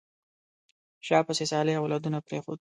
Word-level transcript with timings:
شا 1.07 1.17
پسې 1.27 1.45
صالح 1.51 1.75
اولاد 1.79 2.03
پرېښود. 2.27 2.59